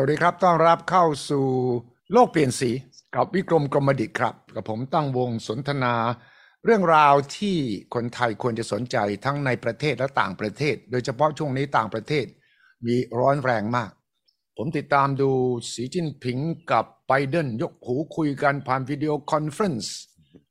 [0.00, 1.46] สวัสดีครับ ต้อนรับเข้าสู่
[2.12, 2.70] โลกเปลี่ยนสี
[3.16, 5.94] กับวิกรมกรมดิษฐ์ครับ กับผมตั้งวงสนทนา
[6.64, 7.56] เรื่องราวที่
[7.94, 12.26] คนไทยควรจะสนใจทั้งในประเทศและต่างประเทศ โดยเฉพาะช่วงนี้ต่างประเทศ
[12.86, 13.90] มีร้อนแรงมาก
[14.56, 15.30] ผมติดตามดู
[15.72, 16.38] สีจิ้นผิง
[16.72, 19.96] กับไบเดนยกหูคุยกันผ่าน video conference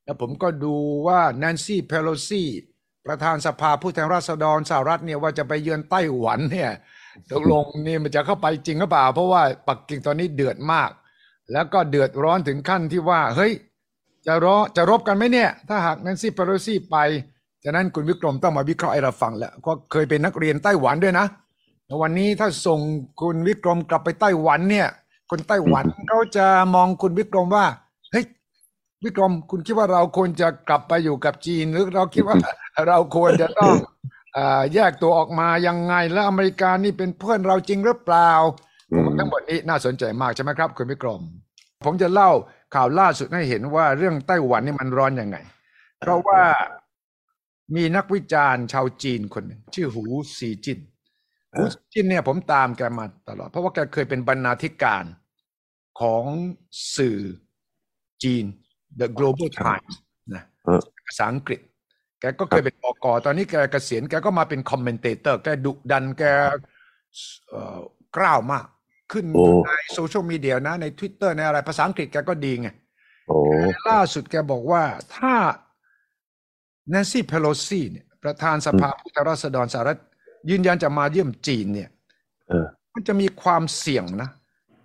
[0.04, 0.74] แล้วผมก็ดู
[1.06, 2.44] ว่าแนนซี่เพโลซี
[3.06, 6.72] ประธานสภาผู้แทนราษฎรสหรัฐเนี่ยว่าจะไปเยือนไต้หวันเนี่ย
[7.32, 10.90] ตกลงนี่มันจะเข้าไปจริงหรือเปล่า เพราะว่าปักกิ่งตอนนี้เดือดมาก
[11.52, 13.52] แล้วก็เดือดร้อนถึงขั้นที่ว่า เฮ้ย
[14.26, 16.96] จะรอจะรบกันไหมเนี่ย ถ้าหากแนนซี่เพโลซีไป
[17.64, 21.26] ฉะนั้นคุณวิกรมต้องมาวิเคราะห์ให้เราฟังแล้วก็เคยเป็นนักเรียนไต้หวันด้วยนะ
[22.02, 22.80] วันนี้ถ้าส่ง
[23.20, 24.88] คุณวิกรมกลับไปไต้หวันเนี่ย
[25.30, 27.66] คนไต้หวันเขาจะมองคุณวิกรมว่า
[28.12, 28.24] เฮ้ย
[29.04, 32.36] วิกรมคุณคิดว่าเราควรจะกลับไปอยู่กับจีน หรือเราคิดว่า
[32.86, 33.74] เราควรจะต้อง
[34.74, 38.32] แยกตัวออกมายังไงแล้วอเมริกานี่เป็นเพื่อนเราจริงหรือเปล่า
[38.92, 41.22] อืมทั้งหมดนี้น่าสนใจมากใช่ไหมครับคุณวิกรม
[41.84, 42.30] ผมจะเล่า
[42.74, 45.36] ข่าวล่าสุดให้เห็นว่าเรื่องไต้หวันนี่มันร้อนยังไง
[46.00, 46.42] เพราะว่า
[47.76, 50.04] มีนักวิจารณ์ชาวจีนคนหนึ่งชื่อหู
[50.38, 50.78] ซีจิน
[51.54, 55.04] หูซีจินเนี่ยผมตามแกมาตลอด เพราะว่าแกเคยเป็นบรรณาธิการ
[56.00, 56.24] ของ
[56.96, 57.18] สื่อ
[58.22, 58.44] จีน
[59.00, 59.94] The Global Times
[60.34, 61.60] นะเออภาษาอังกฤษ
[62.20, 67.78] แกก็เคยเป็น บก.ตอนนี้แกเกษียณแกก็มาเป็น commentator แกดุดันแก
[68.16, 68.66] ก้าวร้าวมาก
[69.12, 72.68] ขึ้นโอ้ในโซเชียลมีเดียนะใน Twitter ในอะไรภาษาอังกฤษแกก็ดีไง
[73.28, 73.38] โอ้
[73.88, 74.82] ล่าสุดแกบอกว่า
[75.16, 75.34] ถ้า
[76.90, 79.98] แนนซี่เพโลซีเนี่ยประธานสภาผู้แทนราษฎรสหรัฐ
[80.50, 81.88] ยืนยันจะมาเยี่ยมจีนเนี่ย
[82.48, 84.28] เออมันจะมีความเสี่ยงนะ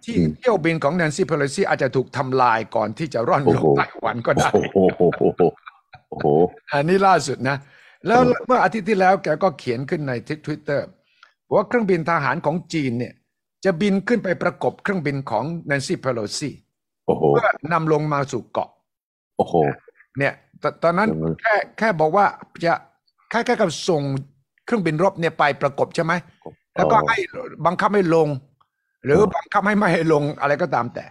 [0.04, 4.50] ที่อืมเที่ยวบินของแนนซี่เพโลซีอาจจะถูกทำลายก่อนที่จะร่อนโอ้ลโหงไต้หวันก็ได้
[6.14, 7.58] โอ้โหโอ้โหโอ้โหอันนี้ล่าสุดนะ
[8.08, 10.14] แล้วเออเมื่ออาทิตย์ที่แล้วแกก็เขียนขึ้นใน
[10.46, 10.88] ทวิตเตอร์
[11.54, 13.14] ว่าเครื่องบินทหารของจีนเนี่ย
[13.66, 16.52] จะบินขึ้นไปประกบเครื่องบินของแนนซี่เพโลซี
[17.06, 18.70] โอ้โหเพื่อนำลงมาสู่เกาะ
[19.38, 19.54] โอ้โห
[20.18, 22.26] เนี่ยตตอนนั้นอืมแค่แค่บอกว่า
[22.64, 22.74] จะ
[23.30, 24.02] แค่แค่กับส่ง
[24.66, 26.14] เครื่องบินรบเนี่ยไปประกบใช่ไหม
[26.76, 27.18] แล้วก็ให้
[27.66, 28.28] บังคับให้ลง
[29.06, 31.06] หรือบังคับให้ไม่ให้ลงอะไรก็ตามแต่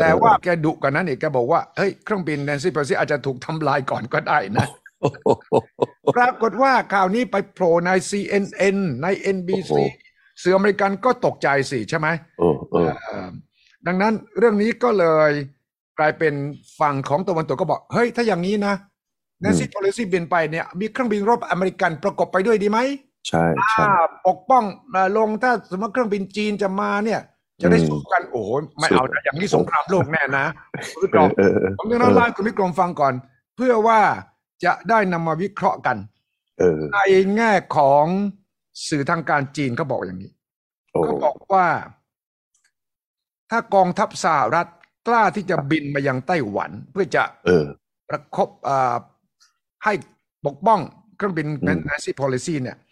[0.00, 4.66] แต่ว่าแกดุกว่านั้นอีกแกบอกว่าเฮ้ยเครื่องบินแนนซี่เพอร์ซี่อาจจะถูกทำลายก่อนก็ได้นะ
[5.00, 5.54] โอ้โห
[6.16, 9.06] ปรากฏว่าข่าวนี้ไปโผล่ใน CNN ใน
[9.36, 15.30] NBC โอ้โหสื่ออเมริกันก็ตกใจสิใช่ไหมเออเออเอ่ดังนั้นเรื่องนี้ก็เลย
[15.98, 16.34] กลายเป็น
[16.80, 18.74] ฝั่งของตะวันตกก็บอก เฮ้ย ถ้าอย่างนี้นะ
[19.40, 22.78] แนนซี่เพโลซีบินไปเนี่ย มีเครื่องบินรบอเมริกันประกบไปด้วยดีไหม
[23.28, 27.20] ใช่ใช่อ่าปกป้องเอ่อลงถ้าสมมติเครื่องบินจีนจะมาเนี่ย
[27.62, 28.48] จะได้อืมสู้กันโอ้โห
[28.78, 30.46] ไม่สู้เอานะอย่างนี้สงครามโลกแน่นะ
[30.92, 33.14] คุณผู้ชเอมอเออเออผมจะเล่าให้คุณวิกรมฟังก่อน
[33.56, 34.00] เพื่อว่า
[34.64, 35.96] จะได้นำมาวิเคราะห์กัน
[36.58, 36.98] เออใน
[37.36, 38.04] แง่ของ
[38.88, 40.32] สื่อทางการจีนเขาบอกอย่างนี้
[40.92, 41.66] โอ้เขาบอกว่า
[43.50, 44.68] ถ้ากองทัพสหรัฐ
[45.08, 47.66] กล้าที่จะบินมายังไต้หวัน เพื่อจะเออ
[48.08, 48.96] ประคบอ่า
[49.84, 49.92] ให้
[50.46, 50.80] ปกป้อง
[51.16, 52.89] เครื่องบินอืม n a n c y policy เนี่ยอืม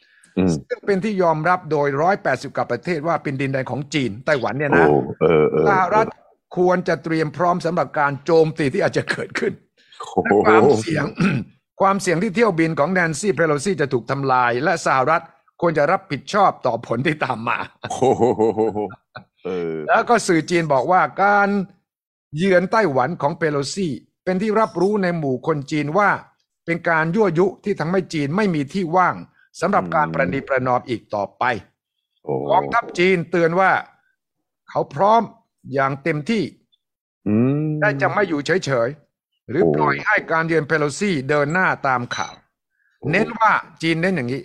[0.69, 1.89] ซึ่งเป็นที่ยอมรับโดย
[2.23, 4.89] 180กว่าประเทศว่าเป็นดินแดนของจีนไต้หวันเนี่ยโอ้นะ
[5.21, 6.07] เออเออสหรัฐ
[6.57, 9.53] ควรจะเตรียมพร้อมสำหรับการโจมตีที่อาจจะเกิดขึ้น
[10.13, 11.05] โอ้โหความเสี่ยง
[11.81, 15.23] ความเสี่ยงที่เที่ยวบินของแนนซี่เพโลซีจะถูกทำลาย และสหรัฐ
[15.61, 18.23] ควรจะรับผิดชอบต่อผลที่ตามมาโอ้โห
[19.45, 21.49] เออแล้วก็สื่อจีนบอกว่าการ
[22.37, 23.89] เยือนไต้หวันของเปโลซี
[24.25, 26.11] เป็นที่รับรู้ในหมู่คนจีนว่า
[26.67, 29.15] เป็นการยั่วยุที่ทำให้จีนไม่มีที่ว่าง
[29.61, 31.45] สำหรับการประนีประนอมอีกต่อไป
[32.25, 33.73] โอ้กองทัพจีนเตือนว่า
[34.69, 35.23] เขาพร้อม
[35.75, 36.43] อย่างเต็มที่
[37.29, 37.35] อื
[37.67, 42.35] มได้จะไม่อยู่เฉยๆ หรือโอ้ปล่อยให้การเยือนเปโลซีเดินหน้าตามข่าว
[43.11, 43.53] เน้นว่า
[43.83, 44.43] จีนเน้นอย่างนี้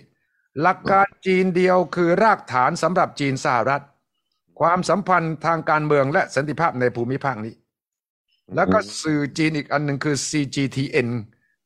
[0.62, 3.84] หลักการจีนเดียวคือรากฐานสำหรับจีนสหรัฐ
[4.60, 7.54] ความสัมพันธ์ทางการเมืองและสันติภาพในภูมิภาคนี้
[8.54, 11.08] แล้วก็สื่อจีนอีกอันหนึ่งคือ CGTN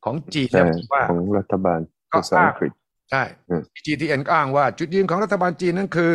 [0.05, 1.79] ของจีนใช่เนี่ยบอกว่าของรัฐบาล
[2.13, 2.71] ก็ภาษาอังกฤษ
[3.11, 6.13] ใช่อืม CGTN ก็อ้างว่า จุดยืนของรัฐบาลจีนนั้นคือ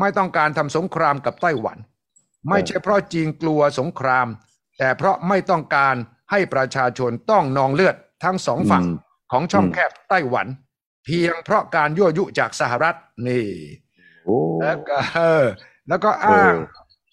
[0.00, 1.78] ไม่ต้องการทำสงครามกับไต้หวัน
[2.48, 4.26] ไม่ใช่เพราะจีนกลัวสงคราม
[4.78, 5.94] แต่เพราะไม่ต้องการ
[6.30, 8.96] ให้ประชาชนต้องนองเลือดทั้งสองฝั่งอืม
[9.32, 10.46] ของช่องอืมแคบไต้หวัน
[11.04, 12.96] เพียงเพราะการยั่วยุจากสหรัฐ
[13.28, 13.46] นี่
[14.24, 15.46] โอ้แล้วก็เออ
[15.88, 16.56] แล้วก็อ้างเออ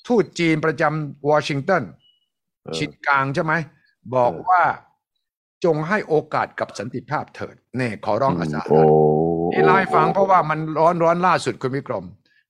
[0.07, 1.83] ทูตจีนประจำวอชิงตัน
[2.63, 3.53] เออชินกลางใช่ไหม
[4.15, 4.63] บอกเออว่า
[5.65, 8.81] จงให้โอกาสกับสันติภาพเถิดเนี่ยขอร้องอาสาโอ้
[9.53, 12.05] ที่ไล่าให้ฟังเพราะว่ามันร้อนร้อนล่าสุดคุณวิกรม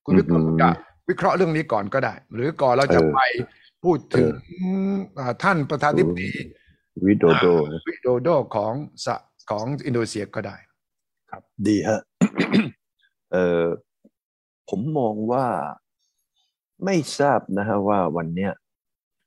[0.06, 0.70] คุณวิกรมอืมจะ
[1.10, 3.20] วิเคราะห์เรื่องนี้ก่อนก็ได้ หรือก่อนเราจะเออไป
[3.84, 4.30] พูดถึง
[5.16, 6.30] เอาท่านประธานาธิบดี
[7.06, 7.46] วิโดโด
[7.88, 8.74] วิโดโดของ
[9.06, 9.16] สะ
[9.50, 10.56] ของอินโดนีเซียก็ได้
[11.68, 12.02] ดีฮะ
[13.34, 13.66] เออ
[14.70, 15.46] ผมมองว่า
[16.86, 18.52] ไม่ทราบนะฮะว่าวันเนี้ย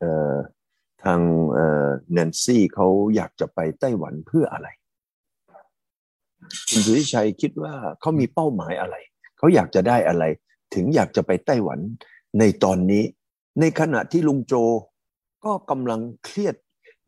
[0.00, 0.34] เอ่อ
[1.04, 1.20] ทาง
[1.52, 2.86] เอ่อแนนซี่เขา
[3.16, 4.68] อยากจะไปไต้หวันเพื่ออะไร
[6.70, 8.96] คุณสุริชัยคิดว่าเขามีเป้าหมายอะไร
[9.38, 10.24] เขาอยากจะได้อะไร
[10.74, 11.78] ถึงอยากจะไปไต้หวัน
[12.38, 13.04] ในตอนนี้
[13.60, 14.54] ในขณะที่ลุงโจ
[15.44, 16.56] ก็กำลังเครียด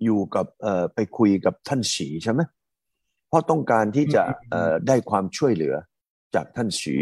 [0.05, 2.41] อยู่กับเอ่อไปคุยกับท่านสีใช่ไหม
[3.29, 5.75] เพราะต้องการที่จะเอ่อได้ความช่วยเหลือ
[6.35, 6.95] จากท่านสี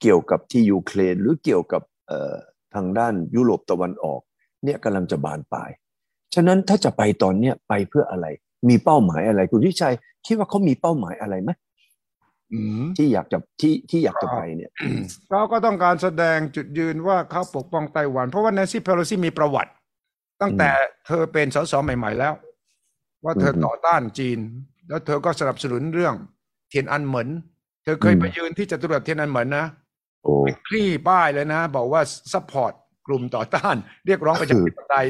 [0.00, 2.34] เกี่ยวกับที่ยูเครนหรือเกี่ยวกับเอ่อ
[2.74, 4.20] ทางด้านยุโรปตะวันออก
[4.64, 5.70] เนี่ยกำลังจะบานปลาย
[6.36, 8.26] ฉะนั้นถ้าจะไปตอนเนี้ยไปเพื่ออะไร
[8.68, 9.94] มีเป้าหมายอะไร คุณทิชัย
[10.26, 11.50] คิดว่าเขามีเป้าหมายอะไรไหม
[12.52, 14.70] อืมที่อยากจะที่ที่อยากจะไปเนี่ย
[15.30, 19.72] เขาก็ต้องการแสดงจุดยืนว่าเขาปกป้องไต้หวัน เพราะว่าแนนซี่เพโลซีมีประวัติ
[20.42, 20.70] ตั้งแต่
[21.06, 22.34] เธอเป็นสสใหม่ ๆ แล้ว
[23.24, 24.38] ว่าเธออืมต่อต้านจีน
[24.88, 26.14] แล้วเธอก็สนับสนุนเรื่อง
[26.68, 27.28] เทียนอันเหมิน
[27.84, 29.66] เธอเคยอืมไปยืนที่จตุรัสเทียนอันเหมินนะ
[30.24, 32.00] โอ้ไปคลี่ป้ายเลยนะ บอกว่า
[32.32, 32.72] support
[33.06, 35.06] กลุ่มต่อต้าน เรียกร้องประชาธิปไตย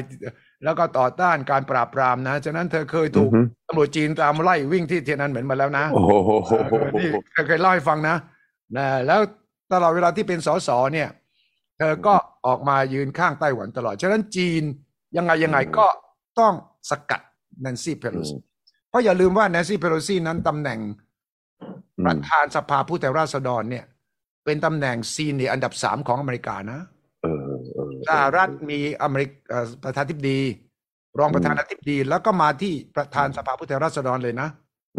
[0.63, 7.09] แล้วก็ต่อต้านการปราบปรามนะ ฉะนั้นเธอเคยถูกอือฮึตำรวจจีนตามไล่วิ่งที่เทียนอันเหมินมาแล้วนะโอ้โหเออนี่
[7.47, 8.15] เคยเล่าให้ฟังนะ
[8.77, 9.19] นะ แล้ว
[9.73, 11.09] ตลอดเวลาที่เป็นสสเนี่ย
[11.77, 12.13] เธอก็
[12.45, 14.63] ออกมายืนข้างไต้หวันตลอด ฉะนั้นจีน
[15.17, 15.85] ยังไงยังไงก็
[16.39, 16.53] ต้อง
[16.89, 17.21] สกัด
[17.61, 18.37] แนนซี่เพโลซี
[18.89, 20.79] เพราะอย่าลืมว่าแนนซี่เพโลซีนั้นตำแหน่ง
[22.05, 23.85] ประธานสภาผู้แทนราษฎรเนี่ย
[24.45, 26.96] เป็นตำแหน่ง senior อันดับสามของอเมริกานะเออเออ
[28.09, 30.39] สหรัฐมีอเมริกเอ่อประธานาธิบดี
[31.19, 34.49] รองประธานาธิบดี แล้วก็มาที่ประธานสภาผู้แทนราษฎรเลยนะ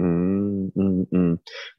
[0.00, 0.08] อื
[0.56, 1.30] มอืมอืม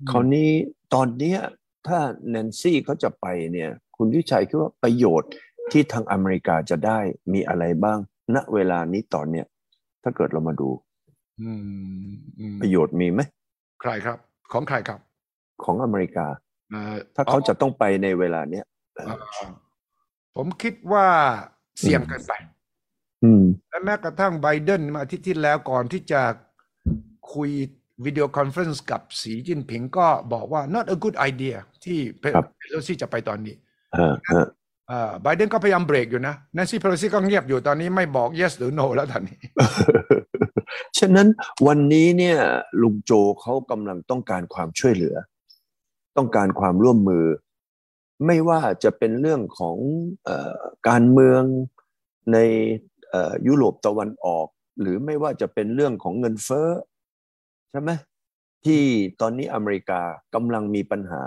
[0.09, 0.49] คราวนี้
[0.93, 1.39] ตอนเนี้ย
[1.87, 1.99] ถ้า
[2.29, 5.31] แนนซี่เขาจะไปเนี่ย คุณทิชัยคิดว่าประโยชน์
[5.71, 6.99] ที่ทางอเมริกาจะได้
[7.33, 7.97] มีอะไรบ้าง
[8.35, 9.45] ณเวลานี้ตอนเนี้ย
[10.03, 10.69] ถ้าเกิดเรามาดู
[11.41, 13.21] อืมอืมประโยชน์มีไหม
[13.81, 14.17] ใครครับ
[14.51, 14.99] ของใครครับ
[15.63, 16.27] ของอเมริกา
[16.71, 19.05] เอ่อถ้าเขาจะต้องไปในเวลาเนี้ยเอ่อ
[20.41, 21.07] ผมคิดว่า
[21.79, 22.33] เสี่ยงเกินไป
[23.23, 26.21] อืมและแม้กระทั่งไบเดนมาอาทิตย์ที่แล้วก่อนที่จะ
[27.33, 27.49] คุย
[28.05, 33.55] video conference กับสีจิ้นผิงก็บอกว่า not a good idea ที่เพครับโลซี่จะไปตอนนี้
[33.95, 34.45] อ่าฮะ
[34.87, 39.39] เอ่อไบเดนก็พยายามเบรกอยู่นะแนนซี่เพโลซี่ก็เงียบอยู่ตอนนี้ไม่บอก yes หรือ no แล้วตอนนี้
[40.99, 41.27] ฉะนั้น
[41.67, 42.37] วันนี้เนี่ย
[42.81, 43.11] ลุงโจ
[43.41, 45.15] เขากำลังต้องการความช่วยเหลือ
[46.17, 47.25] ต้องการความร่วมมือ
[48.25, 49.77] ไม่ว่าจะเป็นเรื่องของ
[50.27, 50.29] อ
[50.87, 51.43] การเมือง
[52.33, 52.37] ใน
[53.47, 54.47] ยุโรปตะวันออก
[54.81, 56.69] หรือไม่ว่าจะเป็นเรื่องของเงินเฟ้อ
[57.71, 57.91] ใช่ไหม
[58.65, 58.81] ที่
[59.21, 60.01] ตอนนี้อเมริกา
[60.35, 61.23] กำลังมีปัญหา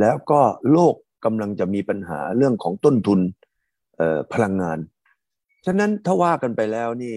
[0.00, 0.40] แล้วก็
[0.72, 0.94] โลก
[1.24, 3.20] กำลังจะมีปัญหาเรื่องของต้นทุน
[4.32, 4.78] พลังงาน
[5.66, 7.16] ฉะนั้นถ้าว่ากันไปแล้วนี่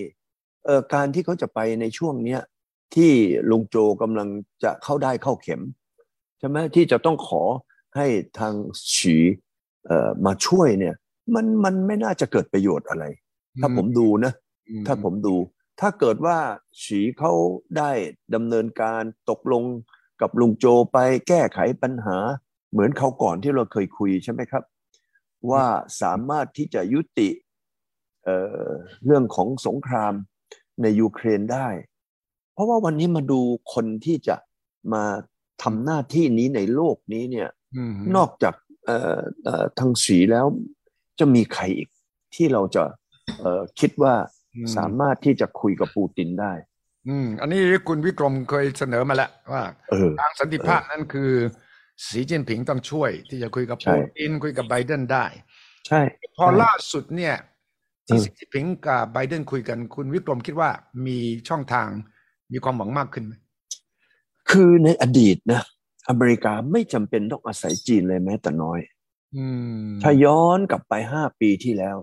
[0.93, 2.41] การที่เขาจะไปในช่วงเนี้ย
[2.95, 3.11] ที่
[3.49, 4.27] ลุงโจกำลัง
[4.63, 5.61] จะเข้าได้เข้าเข็ม
[6.39, 7.43] ใช่ไหมที่จะต้องขอ
[7.95, 8.07] ให้
[8.39, 8.53] ทาง
[8.95, 9.15] ฉี
[9.85, 10.95] เอ่อมาช่วยเนี่ย
[11.35, 13.05] มันมันไม่น่าจะเกิดประโยชน์อะไร
[13.61, 14.33] ถ้าผมดูนะ
[14.69, 15.35] อืมถ้าผมดู
[15.79, 16.37] ถ้าเกิดว่า
[16.83, 17.31] ฉีเขา
[17.77, 17.91] ได้
[18.35, 19.63] ดำเนินการตกลง
[20.21, 20.97] กับลุงโจไป
[21.27, 22.17] แก้ไขปัญหา
[22.71, 24.63] เหมือนเขาวก่อนที่เราเคยคุยใช่ไหมครับ
[25.51, 25.65] ว่า
[26.01, 27.29] สามารถที่จะยุติ
[28.23, 28.67] เอ่อ
[29.05, 30.13] เรื่องของสงคราม
[30.81, 31.67] ในยูเครนได้
[32.53, 33.41] เพราะว่าวันนี้มาดู
[33.73, 34.35] คนที่จะ
[34.93, 35.03] มา
[35.63, 37.58] ทำหน้าที่นี้ในโลกนี้เนี่ยอืม
[38.15, 38.55] นอกจาก
[38.85, 40.45] เอ่อเอ่อทางสีแล้ว
[41.19, 41.89] จะมีใครอีก
[42.35, 42.83] ที่เราจะ
[43.39, 44.13] เอ่อคิดว่า
[44.55, 46.53] อืมสามารถที่จะคุยกับปูตินได้
[47.07, 51.31] อืม อันนี้คุณวิกรมเคยเสนอมาแล้วว่าเออทางสันติภาพนั่นคือ
[52.07, 55.25] สีจิ้นผิงต้องช่วย ที่จะคุยกับใช่ปูตินคุยกับไบเดนได้
[55.87, 56.01] ใช่
[56.37, 57.35] พอใช่ล่าสุดเนี่ย
[58.07, 60.69] ที่อืมสีจิ้นผิงกับไบเดนคุยกัน คุณวิกรมคิดว่า
[61.05, 61.17] มี
[61.49, 61.89] ช่องทาง
[62.51, 63.33] มีความหวังมากขึ้นไหม
[64.49, 65.61] คือในอดีตนะ
[66.09, 68.79] อเมริกาไม่จำเป็นต้องอาศัยจีนเลยแม้แต่น้อย
[69.35, 69.45] อื
[69.85, 71.97] มถ้าย้อนกลับไปห้าปีที่แล้ว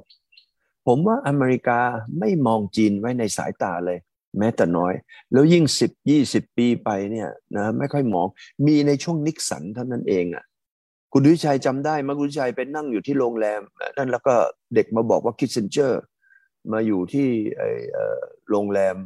[0.87, 1.81] ผมว่าอเมริกา
[2.19, 3.99] ไม่มองจีนไว้ในสายตาเลย
[4.39, 4.93] แม้แต่น้อย
[5.33, 8.27] แล้วยิ่งสิบยี่สิบปีไปเนี่ยนะไม่ค่อยมอง
[8.67, 10.45] มีในช่วงนิกสันเท่านั้นเองอะ
[11.13, 13.61] คุณวิชัยจำได้ไหมคุณวิชัยไปนั่งอยู่ที่โรงแรม
[13.97, 14.35] นั่นแล้วก็
[14.75, 16.03] เด็กมาบอกว่าคิสเซนเจอร์
[16.73, 18.97] มาอยู่ที่ไอ้เอ่อโรงแรม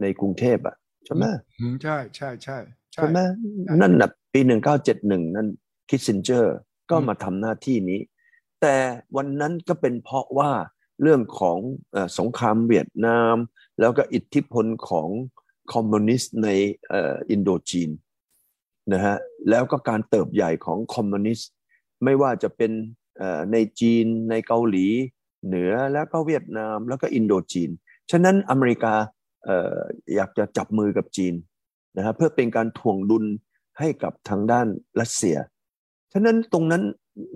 [0.00, 1.24] ในกรุงเทพอะใช่ไหม
[1.58, 3.18] อืมใช่ใช่ใช่ใช่ใช่ไหม
[3.80, 5.48] นั่นน่ะปีหนึ่งเก้าเจ็ดหนึ่งนั่น
[5.88, 6.54] คิสซินเจอร์
[6.90, 8.00] ก็อืมมาทำหน้าที่นี้
[8.60, 8.76] แต่
[9.16, 10.50] วันนั้นก็เป็นเพราะว่า
[11.02, 11.58] เรื่องของ
[11.92, 13.36] เอ่อสงครามเวียดนาม
[13.80, 15.08] แล้วก็อิทธิพลของ
[15.72, 16.48] คอมมิวนิสต์ใน
[16.88, 17.90] เอ่ออินโดจีน
[18.92, 19.16] นะฮะ
[19.50, 21.50] แล้วก็การเติบใหญ่ของคอมมิวนิสต์
[22.04, 22.72] ไม่ว่าจะเป็น
[23.18, 24.86] เอ่อในจีนในเกาหลี
[25.46, 27.70] เหนือแล้วก็เวียดนามแล้วก็อินโดจีน
[28.10, 28.94] ฉะนั้นอเมริกา
[29.44, 29.78] เอ่อ
[30.14, 31.34] อยากจะจับมือกับจีน
[31.96, 33.24] นะฮะเพื่อเป็นการถ่วงดุล
[33.78, 34.66] ให้กับทางด้าน
[35.00, 35.36] รัสเซีย
[36.12, 36.82] ฉะนั้นตรงนั้น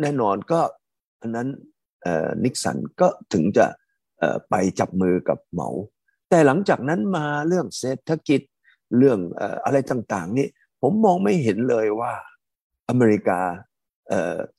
[0.00, 0.60] แน่นอนก็
[1.20, 1.48] อันนั้น
[2.44, 3.66] นิกสันก็ถึงจะ
[4.50, 5.68] ไปจับมือกับเหมา
[6.30, 8.40] แต่หลังจากนั้นมาเรื่องเศรษฐกิจ
[8.98, 9.18] เรื่อง
[9.64, 10.48] อะไรต่างๆนี่
[10.82, 12.12] ผมมองไม่เห็นเลยว่า
[12.88, 13.40] อเมริกา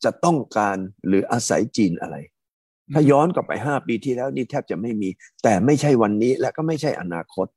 [0.03, 2.17] จะต้องการหรืออาศัยจีนอะไร
[2.93, 5.09] ถ้าย้อนกลับไปห้าปีที่แล้วนี่แทบจะไม่มี
[5.43, 7.47] แต่ไม่ใช่วันนี้และก็ไม่ใช่อนาคต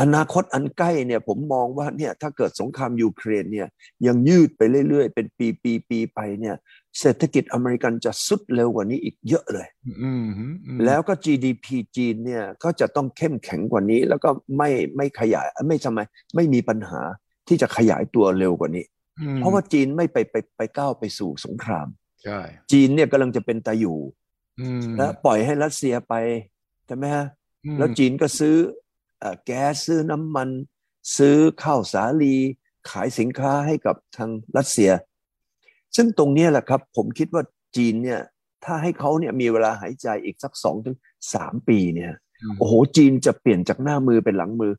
[0.00, 3.68] อนาคตอันใกล้เนี่ยผมมองว่าเนี่ยถ้าเกิดสงครามยูเครนเนี่ย
[4.06, 6.56] ยังยืดไปเรื่อยๆ เป็นปีปีปีไปเนี่ย
[7.00, 9.66] เศรษฐกิจอเมริกันจะสุดเร็วกว่านี้อีกเยอะเลย
[10.02, 10.44] อืมอื
[10.76, 16.00] มแล้วก็ GDP จีนเนี่ยก็จะต้องเข้มแข็งกว่านี้ แล้วก็ไม่ไม่ขยายไม่ทำไม
[16.34, 17.00] ไม่มีปัญหา
[17.48, 18.84] ที่จะขยายตัวเร็วกว่านี้
[19.20, 21.86] อืมเพราะว่าจีนไม่ไปไปไปก้าวไปสู่สงคราม
[22.24, 22.38] ใช่
[22.72, 23.98] จีนเนี่ยกำลังจะเป็นตาอยู่
[24.60, 26.14] อืมและปล่อยให้รัสเซียไป
[26.86, 27.26] ใช่ไหมฮะ
[27.64, 28.85] อืมแล้วจีนก็ซื้อเอ่อ
[29.44, 30.48] แก๊สซื้อน้ำมัน
[31.16, 32.34] ซื้อข้าวสาลี
[32.90, 34.90] ขายสินค้าให้กับทางรัสเซีย
[35.96, 37.42] ซึ่งตรงเนี้ยแหละครับ ผมคิดว่า
[37.76, 38.20] จีนเนี่ย
[38.64, 40.96] ถ้าให้เขาเนี่ยมีเวลาหายใจอีกสักสองถึง
[41.34, 42.12] สามปีเนี่ย
[42.58, 44.72] โอ้โหจีนจะเปลี่ยนจากหน้ามือเป็นหลังมือ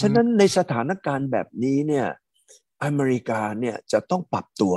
[0.00, 2.06] ฉะนั้นในสถานการณ์แบบนี้เนี่ย
[2.84, 4.74] อเมริกาเนี่ยจะต้องปรับตัว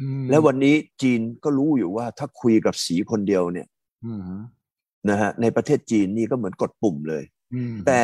[0.00, 3.66] อืมแล้ววันนี้จีนก็รู้อยู่ว่าถ้าคุยกับสีคนเดียวเนี่ย
[4.04, 4.20] อืม
[5.08, 8.02] นะฮะในประเทศจีนนี่ก็เหมือนกดปุ่มเลยอืมแต่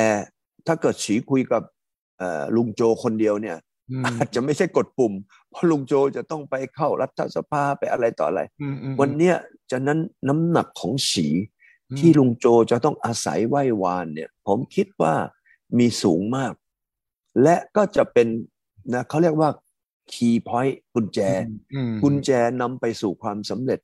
[0.67, 1.63] ถ้าเกิดสีคุยกับ
[2.19, 3.57] เอ่อลุงโจคนเดียวเนี่ย
[3.91, 5.13] อืมอาจจะไม่ใช่กดปุ่ม
[5.51, 9.37] เพราะลุงโจจะต้องไปเข้ารัฐสภาไปอะไรต่ออะไรอืมอืมวันเนี้ย
[9.71, 9.99] จะนั้น
[10.29, 11.27] น้ำหนักของสี
[11.91, 15.15] อืมที่ลุงโจจะต้องอาศัยไหว้วานเนี่ย ผมคิดว่า
[15.79, 16.53] มีสูงมาก
[17.43, 18.29] และก็จะเป็น
[18.93, 19.51] นะเขาเรียกว่า
[20.13, 21.21] key point กุญแจ
[21.75, 23.81] อืมกุญแจนำไปสู่ความสำเร็จ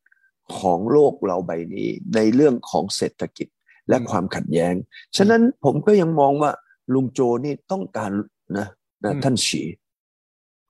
[0.58, 3.48] ของโลกเราใบนี้ ในเรื่องของเศรษฐกิจ
[3.88, 4.74] และความขัดแย้ง
[5.16, 6.50] ฉะนั้นผมก็ยังมองว่า
[6.94, 8.10] ลุงโจนี่ต้องการ
[8.58, 8.66] นะ
[9.04, 9.62] นะท่านฉี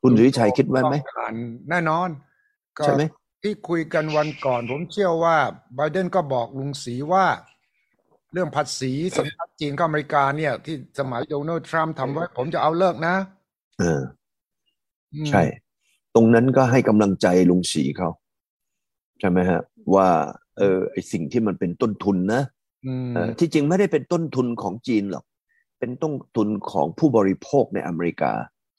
[0.03, 1.33] คุณสุริชัยคิดไว้ไหมต้องการ
[1.71, 2.09] แน่นอน
[2.79, 3.03] ก็ใช่ไหม
[3.43, 5.37] ที่คุยกันวันก่อน ผมเชื่อว่า
[5.75, 7.27] ไบเดนก็บอกลุงสีว่า
[8.33, 13.15] เรื่องภาษีสำนักจีนกับอเมริกาเนี่ย ที่สมัยโดนัลด์ทรัมป์ทำไว้ ผมจะเอาเลิกนะ
[13.79, 14.01] เออ
[15.15, 15.43] อืมใช่
[16.15, 18.09] ตรงนั้นก็ให้กำลังใจลุงสีเขา
[19.21, 19.61] ใช่ไหมฮะ
[19.95, 20.09] ว่า
[20.59, 22.43] เออไอสิ่งที่มันเป็นต้นทุนนะ
[22.87, 25.25] อืมเออที่จริงไม่ได้เป็นต้นทุนของจีนหรอก
[25.79, 28.33] เป็นต้นทุนของผู้บริโภคในอเมริกา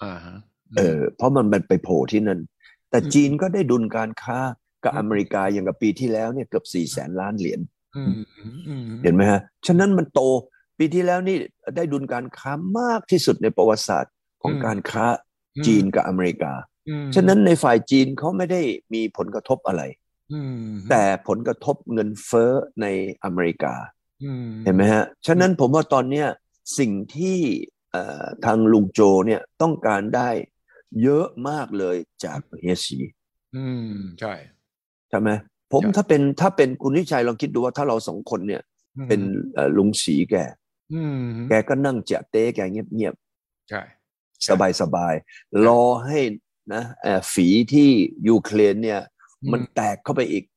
[0.04, 0.38] อ่าฮะ
[0.78, 2.40] เออเพราะมันมันไปโผล่ที่นั่น
[2.90, 4.38] แต่อืมจีนก็ได้ดุลการค้า
[4.84, 7.60] กับอืมอเมริกาอย่างกับปีที่แล้วเนี่ยเกือบสี่แสนล้านเหรียญ
[7.98, 8.14] อืม
[8.68, 10.22] อืมเห็นไหมฮะ ฉะนั้นมันโต
[10.78, 11.38] ปีที่แล้วนี่
[11.76, 15.06] ได้ดุลการค้ามากที่สุดในประวัติศาสตร์ของอืมการค้า
[15.68, 16.54] จีนกับอเมริกา
[16.90, 18.62] อืมฉะนั้นในฝ่ายจีนเขาไม่ได้
[18.94, 19.82] มีผลกระทบอะไร
[20.34, 22.52] อืมแต่ผลกระทบเงินเฟ้อ
[22.82, 22.86] ใน
[23.24, 23.74] อเมริกา
[24.24, 26.28] อืมเห็นไหมฮะ ฉะนั้นผมว่าตอนเนี้ย
[26.78, 27.40] สิ่งที่
[27.92, 30.30] เอ่อทางลุงโจเนี่ยต้องการได้
[31.04, 33.00] เยอะมากเลยจากเฮียสี
[33.56, 34.34] อืมใช่
[35.10, 35.30] ใช่ไหม
[35.74, 38.62] ผมใช่ถ้าเป็นถ้าเป็นคุณวิชัยลองคิดดูว่าถ้าเราสองคนเนี่ย
[38.98, 39.22] อืมเป็น
[39.54, 40.36] เอ่อลุงสีแก
[40.94, 43.16] อืมแกก็นั่งเจะเต้แกเงียบ
[43.70, 46.20] ใช่ๆสบายๆรอให้
[46.74, 47.90] นะเอ่อฝีที่
[48.28, 49.02] ยูเครนเนี่ย
[49.52, 50.48] มันแตกเข้าไปอีกม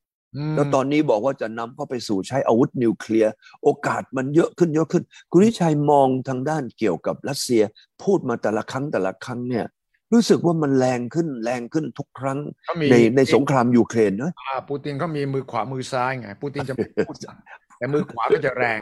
[0.56, 3.32] แล้วตอนนี้บอกว่าจะนำเข้าไปสู่ใช้อาวุธนิวเคลียร์
[3.62, 7.62] โอกาสมันเยอะขึ้นเยอะขึ้น คุณวิชัยมองทางด้านเกี่ยวกับรัสเซีย
[8.02, 9.66] พูดมาแต่ละครั้งแต่ละครั้งเนี่ย
[10.12, 17.36] รู้สึกว่ามันแรงขึ้นแรงขึ้นทุกครั้งเขามีในในสงครามยูเครนนะอ่าปูตินเขามีมือขวามือซ้ายไงปูตินจะไม่พูดสั่ง
[17.78, 18.78] แต่มือขวาก็จะแรง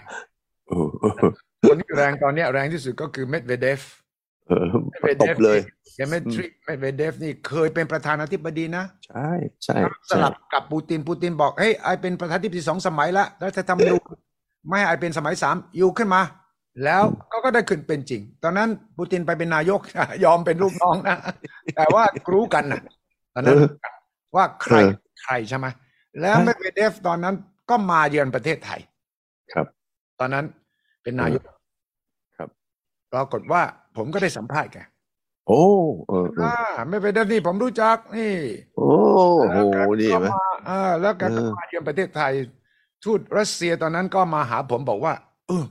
[0.69, 1.13] เออเออ
[1.69, 4.08] คนที่แรงตอนเนี้ยแรงที่สุดก็คือเมดเวเดฟเออ
[5.23, 5.59] ตบเลย
[5.97, 9.31] เดเมทรีเมดเวเดฟนี่เคยเป็นประธานาธิบดีนะ ใช่
[9.65, 14.01] ใช่สใช่ลับกับปูตินปูตินบอกเฮ้ยไอเป็นประธานาธิบดีสองสมัยละแล้วจะทำดูญ
[14.69, 16.21] ไม่ให้ไอเป็นสมัยสามอยู่ขึ้นมา
[16.85, 17.03] แล้ว
[17.33, 19.81] ก็ก็ได้ขึ้นเป็นจริง ตอนนั้นปูตินไปเป็นนายก
[20.25, 21.19] ยอมเป็นลูกน้องนะ
[21.77, 22.81] แต่ว่ารู้กันนะ
[23.35, 23.93] ตอนนั้นรู้กัน
[24.37, 24.77] ว่าใคร
[25.23, 25.67] ใครใช่ไหม
[26.21, 27.35] แล้วเมดเวเดฟตอนนั้น
[27.71, 28.81] ก็มาเยือนประเทศไทย
[29.53, 29.67] ครับ
[30.21, 30.45] ตอนนั้น
[31.03, 31.43] เป็นนายก
[32.39, 32.49] ครับ
[33.13, 33.63] ปรากฏว่า
[33.99, 34.79] ผมก็ได้สัมภาษณ์แก
[35.49, 35.63] โอ้
[36.09, 38.33] เออเอออ่าไม่เป็นนี่ผมรู้จักนี่
[38.77, 38.89] โอ้
[39.53, 39.59] โห
[40.01, 42.33] นี่แล้วไหมแกก็มาอ่าแล้วแกก็เออมาเยือนประเทศไทย
[43.05, 45.13] ทูตรัสเซียตอนนั้นก็มาหาผมบอกว่า
[45.49, 45.65] เออ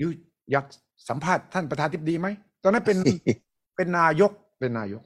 [0.00, 0.06] ยู
[0.50, 0.64] อยาก
[1.08, 2.28] สัมภาษณ์ท่านประธานทิบดีไหม
[2.62, 2.96] ตอนนั้นเป็น
[3.76, 4.30] เป็นนายก
[4.60, 5.02] เป็นนายก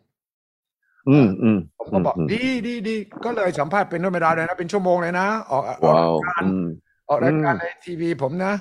[1.09, 6.67] อืมอืมผมก็บอกอืมดีดีดีก็เลยสัมภาษณ์เป็นเรื่องเวลาเลยนะเป็นชั่วโมงเลยนะออกออกว้าวรายการอืม
[7.09, 8.53] ออกรายการอืมในทีวีผมนะ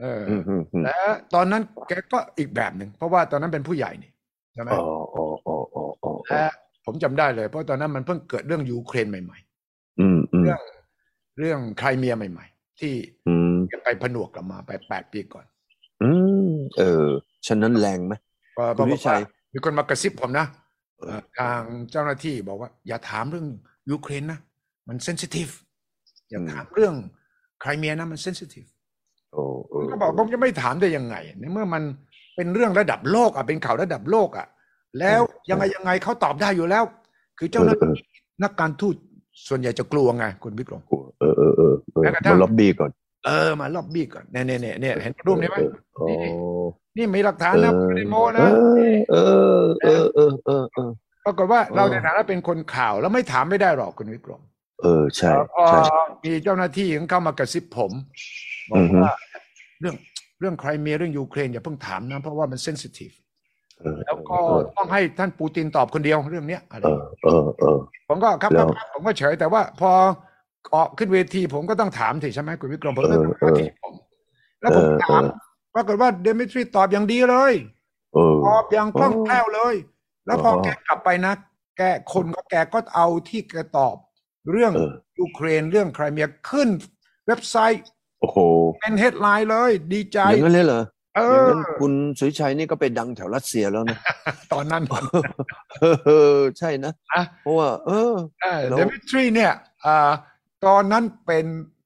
[0.00, 0.98] เออออืมอืมอืมและ
[1.34, 4.10] ตอนนั้นแกก็อีกแบบหนึ่งเพราะว่าตอนนั้นเป็นผู้ใหญ่นี่
[4.54, 4.82] ใช่ไหมอ๋อ
[5.14, 6.44] อ๋ออ๋ออ๋ออ๋อและ
[6.84, 9.38] ผมจำได้เลย เพราะตอนนั้นมันเพิ่งเกิดเรื่องยูเครนใหม่
[10.00, 10.60] อืมอืๆมเรื่อง
[11.38, 12.94] เรื่องไครเมียใหม่ ๆ ที่
[13.28, 13.54] อืม
[13.84, 15.46] ไปผนวกกลับมาไปแปดปีก่อน
[16.02, 16.10] อื
[16.50, 17.06] มเออ
[17.46, 18.14] ฉะนั้นแรงไหม
[18.56, 19.20] พอคุณบวิอกชัว่าย
[19.52, 20.46] มีคนมากระซิบผมนะ
[20.98, 23.46] เอ่อทางเจ้าหน้าที่บอกว่า อย่าถามเรื่อง
[23.90, 24.38] ยูเครนนะ
[24.88, 25.48] มัน sensitive
[26.30, 26.94] อย่าถามเรื่อง
[27.60, 28.64] ไครเมียนะ มันเซนซิทีฟ
[29.32, 31.82] โอ้เออก็บอกผมจะไม่ถามได้ยังไงในเมื่อมัน
[32.36, 34.46] เป็นเรื่องระดับโลกอะเป็นข่าวระดับโลกอะ
[34.98, 35.20] แล้ว
[35.50, 36.84] ยังไงยังไงเขาตอบได้อยู่แล้ว
[37.38, 37.92] คือเจ้าหน้าที่
[38.42, 38.94] นักการทูต
[39.48, 40.82] ส่วนใหญ่จะกลัวไงคุณวิกรม
[41.20, 42.90] เออเออเออเออแม้กระทั่งมาล็อบบี้ก่อน
[43.26, 45.70] เออมาล็อบบี้ก่อนเนี่ยเนี่ยเนี่ยเนี่ยเห็นรูปนี้ไหมเออ
[46.08, 46.30] นี่โอ้
[46.96, 49.16] นี่มีหลักฐานนะไม่ได้โมเอนะอเอ
[49.60, 50.90] อเออเออเออเออ
[51.24, 54.42] ปรากฏว่าเออเราในฐานะเป็นคนข่าวแล้วไม่ถามไม่ได้หรอกคุณวิกรม
[54.82, 55.80] เออใช่พอใช่
[56.24, 57.92] มีเจ้าหน้าที่เข้ามากระซิบผม
[58.70, 59.14] บออืกอฮึว่า
[59.80, 59.94] เรื่อง
[60.40, 63.10] เรื่องไครเมียเรื่องยูเครนอย่าเพิ่งถามนะ เพราะว่ามัน sensitive
[63.80, 69.90] เออแล้วก็เออต้องให้ท่านปูตินตอบคนเดียวเรื่องเนี้ยอะไรเออเออเออผมก็ครับแล้ครับวครับผมก็เฉยแต่ว่าพอ
[70.74, 73.94] ออกขึ้นเวทีผมก็ต้องถามสิใช่ไหมคุณวิกรมผมเออก็ต้องหน้าที่ผม
[74.60, 75.32] แล้วผมเออถามเออ
[75.74, 77.52] ปรากฏว่าเดมิทรีตอบอย่างดีเลย
[78.14, 79.74] เออตอบอย่างคล่องแคล่วเลย
[80.26, 81.32] แล้วพออ๋อแกกลับไปนะ
[81.78, 83.96] แกคนก็แกก็เอาที่แกตอบ
[84.50, 86.68] เรื่องเออยูเครนเรื่องไครเมียขึ้น
[87.26, 87.82] เว็บไซต์
[88.20, 88.38] โอ้โห
[88.82, 90.82] เป็น headline เลย ดีใจอย่างนั้นเลยเหรอ
[91.16, 93.98] เออย่างอนั้นคุณสุวิชัยนี่ก็ไปดังแถวรัสเซียแล้วนะ
[94.52, 94.82] ตอนนั้น
[96.06, 98.14] เออใช่นะอะเพราะว่า เออ
[98.70, 99.52] แล้วเดมิทรีเนี่ย
[99.84, 100.10] อ่า
[100.66, 101.44] ตอนนั้นเป็น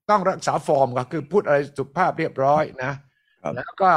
[0.09, 2.93] ต้องรักษาฟอร์มก็คือพูดอะไรสุภาพเรียบร้อยนะ
[3.43, 3.91] ครับแล้วก็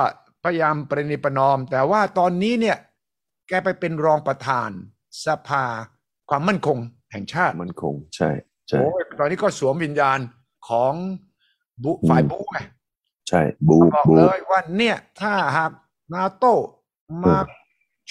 [0.45, 2.76] พยายามประนีประนอม แต่ว่าตอนนี้เนี่ย
[3.49, 4.71] แกไปเป็นรองประธาน
[5.26, 5.64] สภา
[6.30, 6.78] ความมั่นคง
[7.12, 8.30] แห่งชาติมันคง ใช่
[8.68, 10.18] ใช่โอ้ยตอนนี้ก็สวมวิญญาณ
[10.68, 10.92] ของ
[11.85, 12.58] บุอืมฝ่ายบุไง
[13.28, 15.73] ใช่บูบอกบูเลยว่าเนี่ย ถ้าหาก
[16.14, 16.54] นาโต้
[17.25, 17.37] มา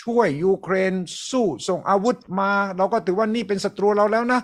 [0.03, 0.93] ช่วยยูเครน
[1.29, 4.41] สู้ส่งอาวุธมา เราก็ถือว่านี่เป็นศัตรูเราแล้วนะ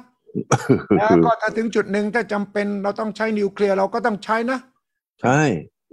[0.98, 4.60] แล้วก็ถ้าถึงจุดหนึ่งถ้าจำเป็นเราต้องใช้นิวเคลียร์เราก็ต้องใช้นะ
[5.22, 5.42] ใช่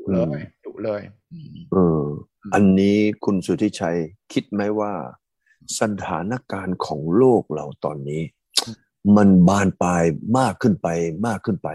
[0.09, 2.05] อืเลมยดุเลยอืมเออ
[2.55, 3.99] อันนี้คุณสุทธิชัย
[4.33, 4.93] คิดไหมว่า
[5.81, 8.23] สถานการณ์ของโลกเราตอนนี้
[9.17, 10.05] มันบานปลาย
[10.39, 10.89] มากขึ้นไป
[11.27, 11.69] มากขึ้นไป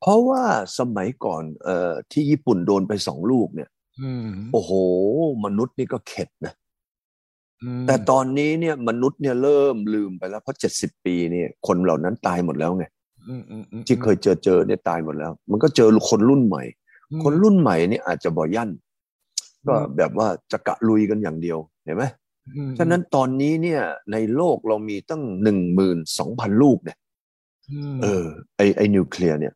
[0.00, 0.42] เพราะว่า
[0.78, 3.68] สมัยก่อนเอ่อที่ญี่ปุ่นโดนไปสองลูกเนี่ย
[4.02, 4.70] อืมโอ้โห
[5.44, 6.52] มนุษย์นี่ก็เข็ดนะ
[7.62, 12.84] อืมแต่ตอนนี้เนี่ยมนุษย์เนี่ยเริ่มลืมไปแล้วเพราะเจ็ดสิบปีเนี่ยคนเหล่านั้นตายหมดแล้วไง
[13.28, 16.62] อืมอืมอืมที่เคยเจอเจอเนี่ยตายหมดแล้ว มันก็เจอคนรุ่นใหม่
[17.10, 18.70] อืมคนรุ่นใหม่เนี่ยอาจจะบ่ยั่น
[19.68, 22.19] ก็อืมแบบว่าจะกะลุยกันอย่างเดียวเห็นไหมอืม
[22.78, 23.82] ฉะนั้นตอนนี้เนี่ย
[24.12, 26.98] ในโลกเรามีตั้งหนึ่งหมื่นสองพันลูกเนี่ย
[27.94, 29.54] มเออไอไอนิวเคลียร์เนี่ย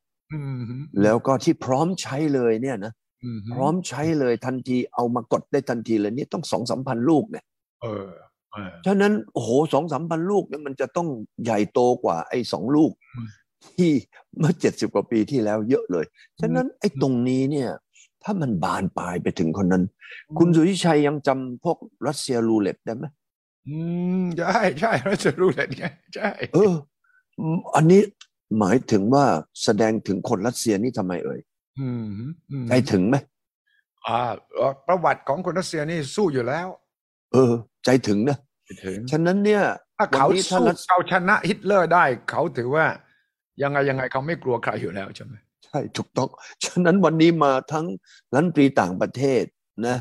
[0.78, 2.92] มแล้วก็ที่พร้อมใช้เลยเนี่ยนะ
[3.36, 7.44] มพร้อมใช้เลยทันทีเอามากดได้ทันทีเลยนี่ต้องสองสามพันลูกเนี่ย
[7.82, 8.08] เออ
[8.52, 11.08] เออฉะนั้นโอ้โหสองสามพันลูกเนี่ยมันจะต้อง
[11.44, 13.28] ใหญ่โตกว่า ไอ้สองลูกอืม
[13.76, 13.90] ที่
[14.38, 16.04] เมื่อเจ็ดสิบกว่าปีที่แล้วเยอะเลย
[16.40, 17.70] ฉะนั้นไอ้ตรงนี้เนี่ย
[18.24, 19.84] ถ้ามันบานปลายไปถึงคนนั้น
[20.38, 23.04] คุณสุทธิชัยยังจำพวกรัสเซียรูเล็ตได้ไหม
[23.68, 23.76] อื
[24.20, 25.84] มใช่ใช่เราจะรู้เลยไง
[26.14, 26.74] ใช่เออ
[27.38, 28.00] อืมอันนี้
[28.58, 29.24] หมายถึงว่า
[29.62, 31.40] แสดงถึงคนรัสเซียนี่ทำไมเอ่ย
[31.80, 32.06] อืม
[32.50, 33.16] อืมใจถึงไหม
[34.06, 34.20] อ่า
[34.54, 36.66] เอ่อประวัติของคนรัสเซียนี่สู้อยู่แล้ว
[37.32, 37.52] เออ
[37.84, 38.38] ใจถึงนะ
[38.84, 39.62] ถึงฉะนั้นเนี่ย
[39.98, 42.86] ถ้าเขาวันนี้ถ้าสู้รัสเขาชนะฮิตเลอร์ได้ เขาถือว่า
[43.62, 46.28] ยังไงยังไงเขาไม่กลัวใครอยู่แล้วใช่ไหมใช่ถูกต้อง
[46.64, 47.86] ฉะนั้นวันนี้มาทั้ง
[48.32, 49.42] รัฐมนตรีต่างประเทศ
[49.86, 49.98] นะ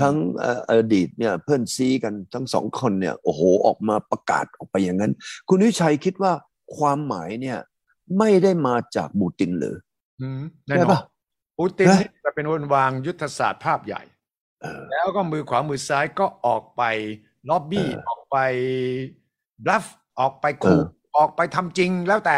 [0.00, 5.12] ทั้งเอ่ออดีตเนี่ยเพื่อนซีกันทั้งสองคนเนี่ยโอ้โหออกมาประกาศออกไปอย่างนั้น
[5.48, 6.32] คุณวิชัยคิดว่า
[6.76, 7.58] ความหมายเนี่ย
[8.18, 9.76] ไม่ได้มาจากบูตินหรือ
[10.20, 11.02] อืมแน่ใช่นอปะน
[11.58, 14.02] ปูตินนะนี่จะเป็นคนวางยุทธศาสตร์ภาพใหญ่
[14.62, 16.82] เออแล้วก็มือขวามือซ้ายก็ออกไป
[17.50, 18.36] ล็อบบี้เออออกไป
[19.64, 19.84] บลัฟ
[20.20, 20.84] ออกไปขู่เออ
[21.16, 22.36] ออกไปทำจริงแล้วแต่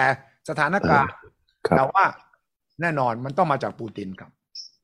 [0.48, 1.12] สถานการณ์
[1.66, 2.04] ครับแต่ว่า
[2.80, 4.30] แน่นอนมันต้องมาจากปูตินครับ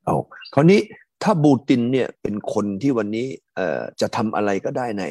[0.05, 0.17] เอา
[0.55, 0.81] คราวนี้
[1.23, 3.27] ถ้าบูตินเนี่ยเป็นคนที่วันนี้
[3.57, 5.05] เอ่อจะทำอะไรก็ได้ใน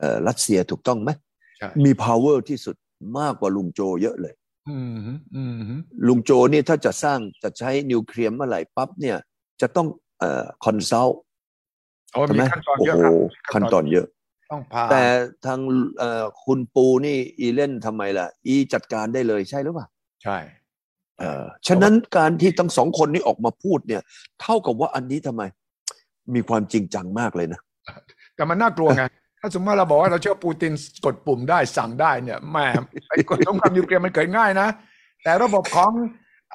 [0.00, 1.10] เอ่อรัสเซียถูกต้องไหม
[1.58, 2.76] ใช่มี power ที่สุด
[3.18, 4.34] มากกว่าลุงโจเยอะเลย
[4.70, 5.76] อืมฮึอืมฮึ
[6.08, 9.16] ลุงโจนี่ถ้าจะสร้างจะใช้นิวเคลียร์เมื่อไหร่ปั๊บเนี่ย
[9.60, 9.86] จะต้อง
[10.18, 11.18] เอ่อ consult
[12.12, 13.10] โอ้ใช่มีไหมขั้นตอนโอ้เยอะโหครั
[13.50, 14.06] บขั้นตอนเยอะ
[14.52, 15.02] ต้องพาแต่
[15.46, 15.60] ทาง
[15.98, 19.86] เอ่อคุณปูนี่อีเล่นทำไมล่ะ อีจัดการได้เลยใช่หรือเปล่า
[20.24, 20.67] ใช่เออ
[21.68, 24.02] ฉะนั้นการที่ทั้งสองคนนี้ออกมาพูดเนี่ย
[24.42, 25.42] เท่ากับว่าอันนี้ทำไม
[26.34, 27.60] มีความจริงจังมากเลยนะ
[28.36, 29.04] แต่มันน่ากลัวไง
[29.40, 30.72] ถ้าสมมติว่าเราบอกว่าเราเชื่อปูติน
[31.04, 32.66] กดปุ่มได้สั่งได้เนี่ยแหม่
[33.08, 34.68] ไอ้กดสงครามนิวเคลียร์มันเกิดง่ายนะ
[35.22, 35.92] แต่ระบบของ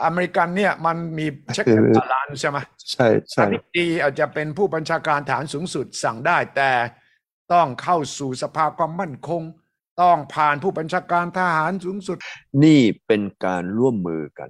[0.03, 2.57] อเมริกันเนี่ยมันมี check and balance ใช่ไหม
[2.91, 6.71] ใช่ใช่อันที่ดีอาจจะเป็นผู้บัญชาการฐานสูงสุดสั่งได้ แต่
[7.53, 9.41] ต้องเข้าสู่สภาความมั่นคง
[10.01, 12.17] ต้องผ่านผู้บัญชาการทหารสูงสุด
[12.63, 14.49] นี่เป็นการร่วมมือกัน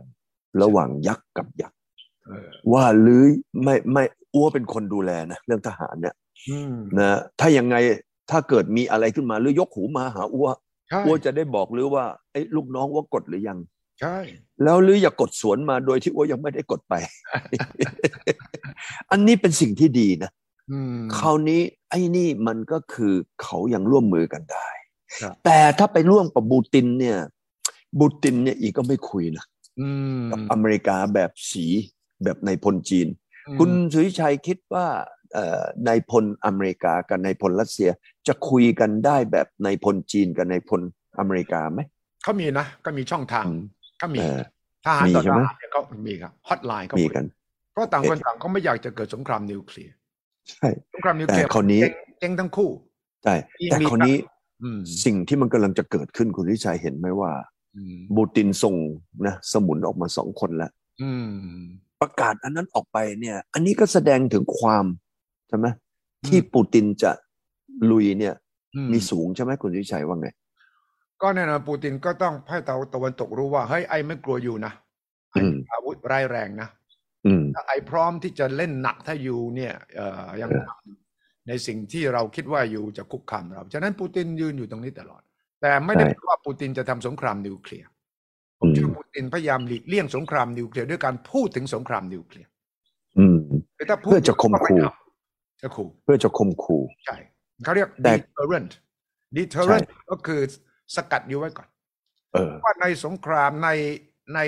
[0.61, 1.79] ระหว่างยักษ์กับยักษ์
[2.25, 3.23] เออว่าหรือ
[3.63, 4.03] ไม่ไม่
[4.33, 6.15] อ้วเป็นคนดูแลนะเรื่องทหารเนี่ย
[6.49, 7.75] อืมนะถ้ายังไง
[8.31, 10.49] ถ้าเกิดมีอะไรขึ้นมาหรือยกหูมาหาอ้ว
[10.89, 13.59] ใช่อ้วจะได้บอกหรือว่าไอ้ลูกน้องว่ากดหรือยัง
[14.01, 14.17] ใช่
[14.63, 16.93] แล้วหรืออย่ากดสวนมาโดยที่อ้วยังไม่ได้กดไป
[19.11, 20.31] อันนี้เป็นสิ่งที่ดีนะ
[20.71, 24.82] อืมคราวนี้ไอ้นี่มันก็คือเขายังร่วมมือกันได้ครับ
[25.45, 27.17] แต่ถ้าไปร่วมกับบูตินเนี่ย
[27.99, 29.45] บูตินเนี่ยอีกก็ไม่คุยนะ
[29.81, 31.65] อืมกับอเมริกาแบบสี
[32.23, 33.07] แบบในายพลจีน
[33.59, 34.87] คุณสุริชัยคิดว่า
[35.33, 37.89] เอ่อนายพลอเมริกากับนายพลรัสเซีย
[38.27, 40.81] จะคุยกันได้แบบนายพลจีนกับนายพล
[41.19, 41.79] อเมริกาไหม
[42.23, 43.61] เขามีนะก็มีช่องทางอืม
[44.01, 44.39] ก็มีเออ
[44.85, 47.25] ทหารมีต่อใช่ทไหมหารเนี่ยก็มีครับฮอตไลน์ก็มีกัน
[47.71, 49.95] เพราะต่างคนต่างก็ไม่อยากจะเกิดสงครามนิวเคลียร์
[50.51, 52.69] ใช่สงครามนิวเคลียร์แต่คราวนี้เจ๊งเจ๊งทั้งคู่
[53.23, 54.42] ใช่มีแต่มีคราวนี้อืม
[55.05, 57.31] สิ่งที่มันกำลังจะเกิดขึ้นคุณวิชัยเห็นไหมว่า
[57.75, 58.75] อืมบูตินส่ง
[59.27, 61.27] นะสมุนออกมาสองคนแล้วอืม
[62.01, 64.85] ประกาศอันนั้นออกไปเนี่ย อันนี้ก็แสดงถึงความ
[65.49, 65.67] ใช่ไหม
[66.27, 67.11] ที่ปูตินจะ
[67.91, 68.35] ลุยเนี่ย
[68.75, 70.29] อืมีสูงใช่ไหมคุณวิชัยว่าไง
[71.21, 74.73] ก็แน่นอนปูตินก็ต้องให้ตะตะวันตกรู้ว่าเฮ้ยไอ้ไม่กลัวอยู่นะ
[75.31, 76.69] ไอ้อืมอาวุธร้ายแรงนะ
[77.25, 81.02] อืมถ้าไอ้พร้อมที่จะเล่นหนักถ้าอยู่เนี่ยเอ่อยังเออทำ
[81.47, 85.21] ในสิ่งที่เราคิดว่าอยู่จะคุกคามเรา ฉะนั้นปูตินยืนอยู่ตรงนี้ตลอด
[85.61, 87.89] แต่ไม่ได้แปลว่าปูตินจะทำสงครามนิวเคลียร์
[88.59, 92.49] ผมเชื่อปูตินพยายามหลีกเลี่ยงสงครามนิวเคลียร์ด้วยการพูดถึงสงครามนิวเคลียร์
[93.17, 93.37] อืม
[93.77, 97.17] คือถ้าพูดเพื่อจะข่มขู่ก็ไทำจะขู่เพื่อจะข่มขู่ใช่
[97.63, 98.71] เขาเรียกแต่ deterrent
[99.37, 100.41] deterrent ก็คือ
[100.95, 101.67] สกัดอยู่ไว้ก่อน
[102.33, 103.69] เออว่าในสงครามใน
[104.35, 104.39] ใน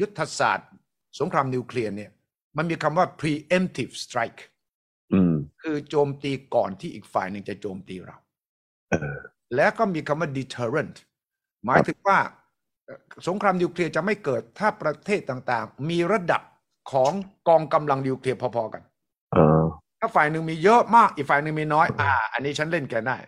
[0.00, 0.70] ยุทธศาสตร์
[1.20, 2.10] สงครามนิวเคลียร์เนี่ย
[2.56, 4.53] มันมีคำว่า preemptive strike อืม
[5.64, 8.16] คือโจมตีก่อนที่อีกฝ่ายหนึ่งจะโจมตีเรา
[8.90, 9.16] เออ
[9.56, 10.96] แล้วก็มีคำว่า deterrent
[11.66, 12.18] หมายถึงว่า
[12.84, 16.42] เอ่อสงครามนิวเคลียร์จะไม่เกิดถ้าประเทศต่างๆ มีระดับ
[16.92, 17.12] ของ
[17.48, 18.82] กองกำลังนิวเคลียร์พอๆกัน
[19.32, 19.62] เออ
[20.00, 23.18] ถ้าฝ่ายหนึ่งมีเยอะมากอีกฝ่ายหนึ่งมีน้อย อ่า อันนี้ฉันเล่นแกได้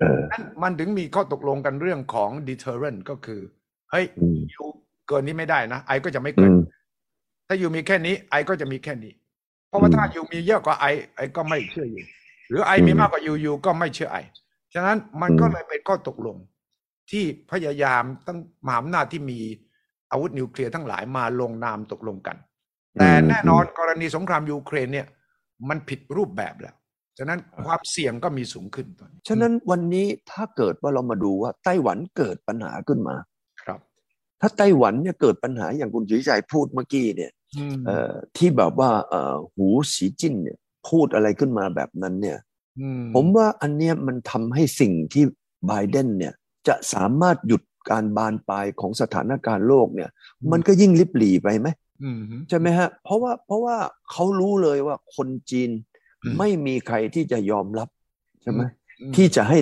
[0.00, 3.40] เออนั่นมันถึงมีข้อตกลงกันเรื่องของ deterrent ก็คือ
[3.90, 4.66] เฮ้ยอืมอยู่
[5.08, 6.60] เกินนี้ไม่ได้นะ ไอก็จะไม่อืเกินม
[7.46, 9.12] ถ้าอยู่มีแค่นี้ ไอก็จะมีแค่นี้
[9.68, 12.04] เพราะว่าอืมถ้าอยู่มีเยอะกว่าไอไอก็ไม่เชื่ออยู่
[12.48, 14.18] หรือไออืมมีมากกว่าอยู่อยู่ก็ไม่เชื่อไอ
[14.74, 16.36] ฉะนั้นมันก็อืมเลยเป็นข้อตกลง
[17.10, 19.38] ที่พยายามตั้งมหาอำนาจที่มี
[20.10, 22.36] อาวุธนิวเคลียร์ทั้งหลายมาลงนามตกลงกัน
[22.98, 25.06] แต่แน่นอนกรณีสงครามยูเครนเนี่ย
[25.68, 26.74] มันผิดรูปแบบแล้ว
[27.18, 33.16] ฉะนั้นความเสี่ยงก็มีสูงขึ้นตอนนี้ฉะนั้นวันนี้ถ้าเกิดว่าเรามาดูว่าไต้หวันเกิดปัญหาขึ้นมา
[33.62, 33.80] ครับ
[34.40, 37.37] ถ้าไต้หวันเนี่ยเกิดปัญหาอย่างคุณสุริชัยพูดเมื่อกี้เนี่ยอืมเอ่อ
[38.36, 40.58] ที่แบบว่าเอ่อหูสีจิ้นเนี่ย
[40.88, 42.38] พูดอะไรขึ้นมาแบบนั้นเนี่ย
[42.80, 45.24] อืมผมว่าอันเนี้ยมันทำให้สิ่งที่
[45.66, 46.34] ไบเดนเนี่ย
[46.68, 50.10] จะสามารถหยุดการบานปลายของสถานการณ์โลกเนี่ย
[50.52, 51.68] มันก็ยิ่งลิบหลีไปไหม
[52.02, 53.76] อืมใช่ไหมฮะ เพราะว่าเพราะว่า
[54.10, 55.70] เขารู้เลยว่าคนจีน
[56.22, 57.88] อืมไม่มีใครที่จะยอมรับ
[58.42, 58.62] ใช่ไหม
[59.00, 59.58] อืมที่จะให้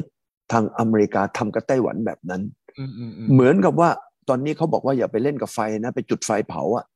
[0.52, 2.42] ทางอเมริกาทำกับไต้หวันแบบนั้น
[2.78, 3.90] อืมอืมอืมเหมือนกับว่า
[4.28, 6.90] ตอนนี้เขาบอกว่าอย่าไปเล่นกับไฟนะ ไปจุดไฟเผาอะอื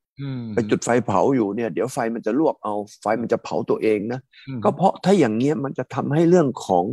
[0.53, 6.83] ไปจุดไฟเผาอยู่เนี่ย เดี๋ยวไฟมันจะลวกเอาไฟมันจะเผาตัวเองนะอืมก็เพราะถ้าอย่างเงี้ยมันจะทำให้เรื่องของ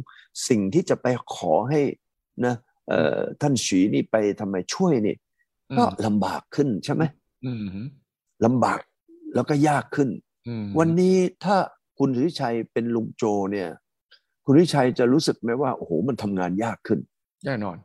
[0.48, 1.80] สิ่งที่จะไปขอให้
[2.46, 2.54] นะ
[2.88, 5.16] เอ่อท่านฉีนี่ไปทำไมช่วยนี่
[5.78, 7.02] ก็ลำบากขึ้นใช่ไหม
[7.46, 7.66] อืม
[8.44, 8.80] ลำบาก
[9.34, 10.08] แล้วก็ยากขึ้น
[10.48, 11.56] อืมวันนี้ถ้า
[11.98, 13.68] คุณสุริชัยเป็นลุงโจเนี่ย
[14.44, 17.00] คุณสุริชัยจะรู้สึกไหมว่าโอ้โหมันทำงานยากขึ้น
[17.46, 17.76] แน่นอน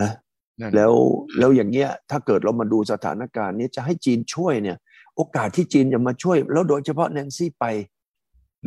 [0.00, 0.10] นะ
[0.58, 0.92] แน่นอนแล้ว
[1.38, 4.76] แล้วอย่างเงี้ยถ้าเกิดเรามาดูสถานการณ์นี้จะให้จีนช่วยเนี่ย
[5.16, 7.64] โอกาสที่จีนจะมาช่วย แล้วโดยเฉพาะแนนซี่ไป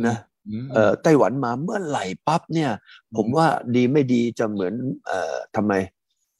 [0.06, 0.16] นะ
[0.64, 2.70] มเอ่อไต้หวันมาเมื่อไหร่ปั๊บเนี่ย
[3.16, 4.74] ผมว่าดีไม่ดีจะเหมือน
[5.06, 5.72] เอ่อทำไม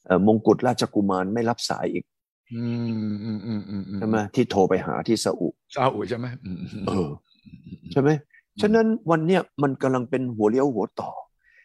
[0.05, 2.03] เอ่อมงกุฎราชกุมารไม่รับสายอีก
[2.53, 2.65] อื
[3.11, 6.57] มอืมอืมอืมอืมใช่ไหมที่โทรไปหาที่ซาอุซาอุใช่ไหมอืม
[6.87, 7.09] เออ
[7.91, 8.09] ใช่ไหม
[8.61, 11.11] ฉะนั้นวันเนี้ยมันกำลังเป็นหัวเลี้ยวหัวต่อ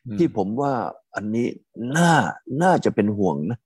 [0.06, 0.72] อมที่ผมว่า
[1.14, 1.46] อันนี้
[1.96, 2.12] น่า
[2.62, 3.58] น่าจะเป็นห่วงนะ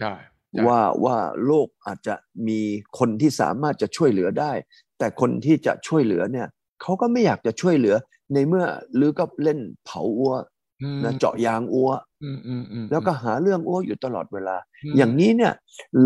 [0.00, 0.12] ใช่
[0.52, 2.14] ใช่ว่าว่าโลกอาจจะ
[2.48, 2.60] มี
[2.98, 4.52] คนที่สามารถจะช่วยเหลือได้
[4.98, 6.48] แต่คนที่จะช่วยเหลือเนี่ย
[6.82, 7.96] เขาก็ไม่อยากจะช่วยเหลือ
[8.34, 8.64] ในเมื่อ
[8.96, 10.34] หรือก็เล่นเผาอัว
[10.82, 11.90] มนะเจาะยางอัว
[12.22, 14.56] อืมอืมอืมแล้วก็หาเรื่องอ้วอยู่ตลอดเวลา
[14.92, 15.52] มอย่างนี้เนี่ย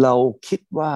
[0.03, 0.14] เรา
[0.48, 0.92] คิดว่า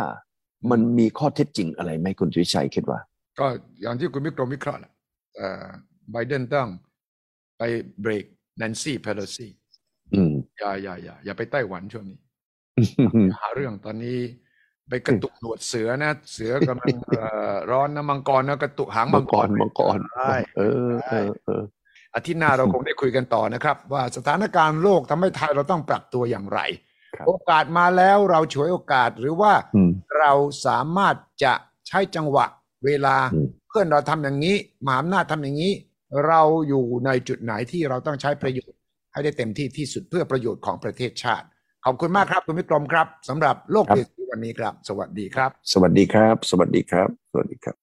[0.71, 2.99] มันมีข้อเท็จจริงอะไรไหมคุณสุวิชัยคิดว่า
[3.41, 3.47] ก็
[3.83, 4.93] อย่างที่คุณวิกรมวิเคราะห์แหละ
[5.37, 5.67] เอ่อ
[6.13, 6.69] ไบเดนต้อง
[7.59, 7.63] ไป
[8.01, 8.25] เบรก
[8.59, 9.49] แนนซี่เพโลซี
[10.15, 12.19] อืมอย่าอย่าอย่าอย่าไปไต้หวันช่วงนี้
[13.39, 14.19] หาเรื่องตอนนี้
[14.89, 21.63] ไปกระตุกหนวดเสือนะ เสือกำลังเอ่อร้อนนะมังกรนะกระตุกหางมัมังงกกรรมังกรใช่เออเออเออ
[22.15, 26.61] อาทิตย์หน้าเราคงได้คุยกันต่อนะครับ ว่าสถานการณ์โลกทำให้ไทยเราต้องปรับตัวอย่างไร
[27.17, 30.33] ครับโอกาสมาแล้วเราฉวยโอกาสหรือว่าอืมเรา
[30.67, 31.53] สามารถจะ
[31.89, 32.47] ใช้จังหวะ
[32.85, 34.57] เวลาอืมเพื่อนเราทำอย่างนี้
[34.87, 35.73] มหาอำนาจทำอย่างนี้
[36.27, 38.79] เราอยู่ในจุดไหนที่เราต้องใช้ประโยชน์
[39.13, 41.47] ให้ได้เต็มที่ที่สุดเพื่อประโยชน์ของประเทศชาติ
[41.87, 47.82] ขอบคุณมากครับคุณวิกรมครับสำหรับโลกเปลี่ยนสีวันนี้ครับ สวัสดีครับ สวัสดีครับ สวัสดีครับ สวัสดีครับ